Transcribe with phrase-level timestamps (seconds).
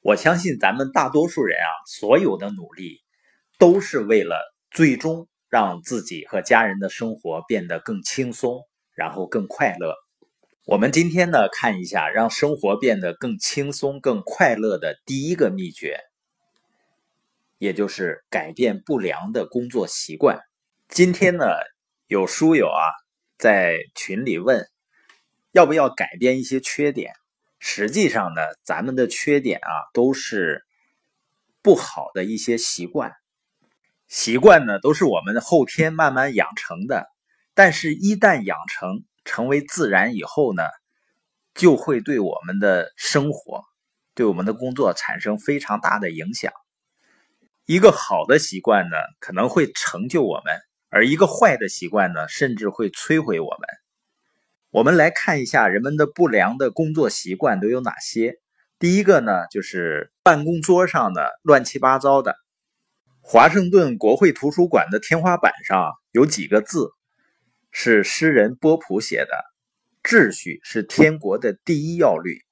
[0.00, 3.02] 我相信咱们大多数人啊，所有的努力
[3.58, 4.36] 都是为了
[4.70, 8.60] 最终让自己和家人的生活变得更轻松，
[8.94, 9.94] 然后更快乐。
[10.64, 15.98] 我们今天呢，看一下让生活变得更轻松、更快乐的第一个秘诀，
[17.58, 20.40] 也就是改变不良的工作习惯。
[20.88, 21.44] 今天呢，
[22.06, 22.84] 有书友啊
[23.36, 24.66] 在群里问，
[25.52, 27.14] 要不要改变一些缺点？
[27.58, 30.64] 实际上呢，咱们的缺点啊，都是
[31.62, 33.12] 不好的一些习惯。
[34.06, 37.06] 习惯呢，都是我们后天慢慢养成的。
[37.54, 40.62] 但是，一旦养成成为自然以后呢，
[41.54, 43.64] 就会对我们的生活、
[44.14, 46.52] 对我们的工作产生非常大的影响。
[47.66, 50.56] 一个好的习惯呢，可能会成就我们；
[50.88, 53.68] 而一个坏的习惯呢，甚至会摧毁我们。
[54.70, 58.34] 我们来看一下人们的不良的工作习惯都有哪些。
[58.78, 62.36] 第一个呢，就是办公桌上的乱七八糟的。
[63.22, 66.90] 华盛顿国会图书馆的天花板上有几个字，
[67.72, 69.30] 是诗人波普写的
[70.04, 72.42] ：“秩序是天国的第一要律。”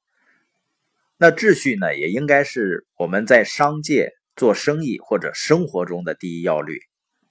[1.18, 6.78] 那秩序呢，也应该是我们在商界做生意或者生活中的第一要律。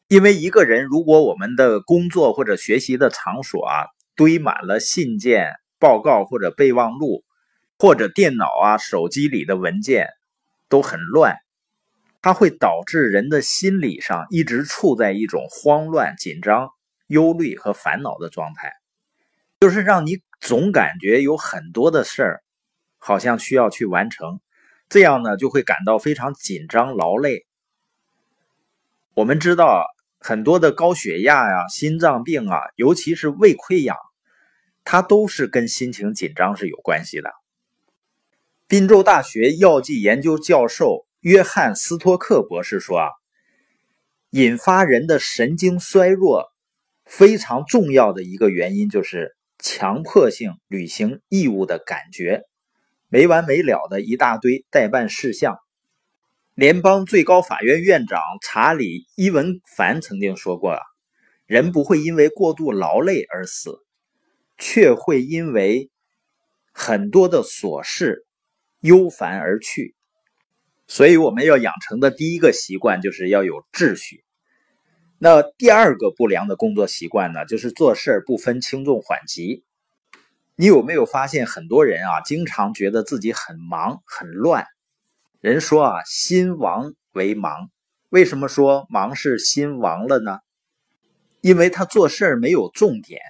[0.10, 3.86] 因为一个人如果我们的工作或者学习的场所啊。
[4.16, 7.24] 堆满了信件、报告或者备忘录，
[7.78, 10.08] 或者电脑啊、手机里的文件
[10.70, 11.38] 都很乱，
[12.22, 16.70] 它会导致人的心理上一直处在一种慌乱、紧张、
[17.08, 18.72] 忧虑和烦恼的状态，
[19.60, 22.44] 就是让你总感觉有很多的事儿，
[22.98, 24.40] 好像需要去完成，
[24.90, 27.46] 这样呢就会感到非常紧张、劳累。
[29.14, 29.86] 我们知道。
[30.28, 33.96] 很多的高血压呀、心脏病啊，尤其是胃溃疡，
[34.84, 37.30] 它都是跟心情紧张是有关系的。
[38.68, 43.10] 宾州大学药剂研究教授约翰斯托克博士说啊，
[44.32, 46.52] 引发人的神经衰弱
[47.06, 52.42] 非常重要的一个原因就是强迫性履行义务的感觉，
[53.10, 55.60] 没完没了的一大堆待办事项。
[56.56, 60.80] 联邦最高法院院长查理·伊文凡曾经说过：“啊
[61.48, 63.80] 人不会因为过度劳累而死，
[64.58, 65.92] 却会因为
[66.72, 68.26] 很多的琐事
[68.80, 69.96] 忧烦而去。”
[70.88, 74.24] 所以，我们要养成的第一个习惯就是要有秩序。
[75.20, 79.66] 那第二个不良的工作习惯呢，就是做事不分轻重缓急。
[80.56, 84.66] 你有没有发现，很多人啊，经常觉得自己很忙很乱？
[85.46, 87.70] 人说啊，心亡为忙。
[88.10, 90.40] 为什么说忙是心亡了呢？
[91.40, 93.22] 因为他做事没有重点。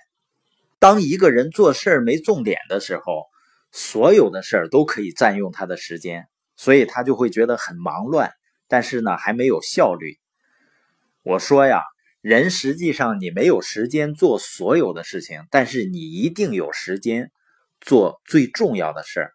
[0.79, 3.25] 当一个人做事没重点的时候，
[3.73, 8.31] 所有的事儿都可以占用他的时间，所以他就会觉得很忙乱。
[8.69, 10.17] 但是呢，还没有效率。
[11.21, 11.81] 我说呀，
[12.21, 17.29] 人实际上你没有时间做所有的事情，但是你一定有时间
[17.81, 19.33] 做最重要的事儿。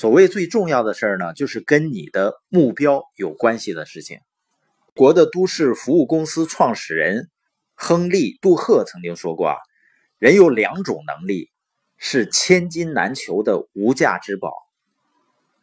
[0.00, 4.20] 所谓最重要的事儿呢，就是跟你的目标有关系的事情。
[4.94, 7.28] 国的都市服务公司创始人
[7.74, 9.56] 亨利·杜赫曾经说过啊，
[10.18, 11.50] 人有两种能力
[11.98, 14.54] 是千金难求的无价之宝，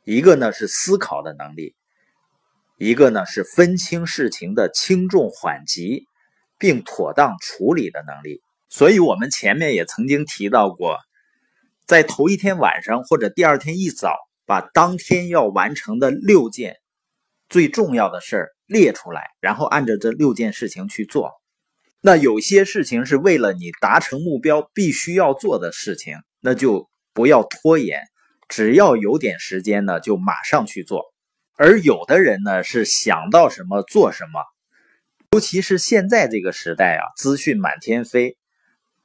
[0.03, 1.73] 一个呢是思考的能力，
[2.77, 6.05] 一个呢是分清事情的轻重缓急，
[6.59, 8.43] 并妥当处理的能力。
[8.69, 10.99] 所以，我们前面也曾经提到过。
[11.87, 14.13] 在头一天晚上或者第二天一早，
[14.47, 16.77] 把当天要完成的六件
[17.49, 21.33] 最重要的事儿列出来，然后按照这六件事情去做。
[22.01, 28.01] 那有些事情是为了你达成目标必须要做的事情，那就不要拖延，
[28.47, 31.13] 只要有点时间呢，就马上去做。
[31.55, 34.41] 而有的人呢，是想到什么做什么，
[35.31, 38.37] 尤其是现在这个时代啊，资讯满天飞。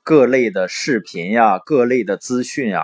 [0.04, 2.82] 各类的视频呀，各类的资讯啊，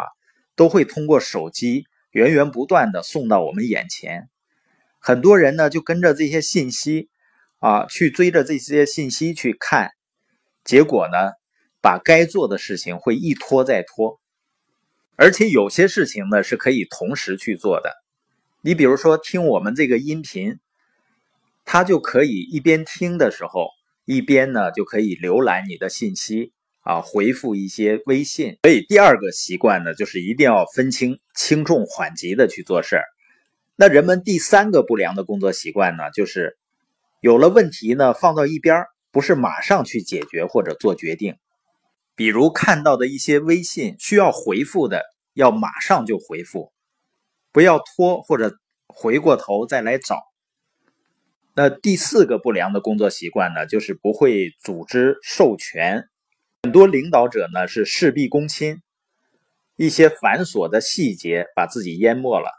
[0.55, 4.29] 都会通过手机源源不断的送到我们眼前。
[4.99, 7.09] 很多人呢就跟着这些信息
[7.59, 9.91] 啊，去追着这些信息去看，
[10.65, 11.33] 结果呢，
[11.81, 14.21] 把该做的事情会一拖再拖。
[15.16, 17.93] 而且有些事情呢是可以同时去做的。
[18.61, 20.59] 你比如说听我们这个音频，
[21.65, 23.71] 它就可以一边听的时候，
[24.04, 26.53] 一边呢就可以浏览你的信息。
[26.89, 28.57] 啊，回复一些微信。
[28.63, 33.05] 所以第二个习惯呢，就是一定要分清轻重缓急的去做事儿。
[33.77, 36.57] 那人们第三个不良的工作习惯呢，就是
[37.21, 41.37] 有了问题呢，放到一边，不是马上去解决或者做决定。
[42.17, 45.03] 比如看到的一些微信需要回复的，
[45.35, 46.73] 要马上就回复，
[47.53, 48.57] 不要拖或者
[48.87, 50.23] 回过头再来找。
[51.55, 56.09] 那第四个不良的工作习惯呢，就是不会组织授权。
[56.65, 58.83] 很多领导者呢是事必躬亲，
[59.77, 62.51] 一些繁琐的细节把自己淹没了，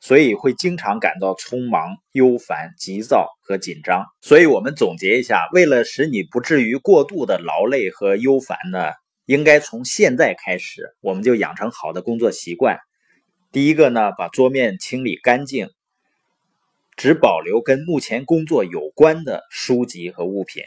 [0.00, 4.06] 所以会经常感到匆忙、忧烦、急躁和紧张。
[4.20, 8.90] 所以我们总结一下，为了使你不至于过度的劳累和忧烦呢，
[9.24, 12.80] 应该从现在开始，我们就养成好的工作习惯。
[13.52, 15.70] 第一个呢，把桌面清理干净，
[16.96, 20.64] 只保留跟目前工作有关的书籍和物品。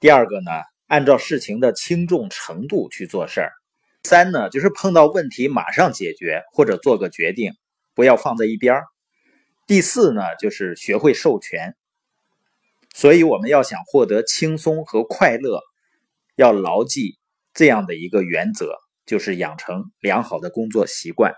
[0.00, 0.50] 第二个呢？
[0.90, 3.52] 按照事情的轻重程度去做事儿。
[4.02, 7.52] 三呢，就是碰到问题马上解决或者做个决定，
[7.94, 8.84] 不要放在一边儿。
[9.68, 11.76] 第四呢，就是学会授权。
[12.92, 15.60] 所以我们要想获得轻松和快乐，
[16.34, 17.20] 要牢记
[17.54, 18.74] 这样的一个原则，
[19.06, 21.34] 就是养成良好的工作习惯。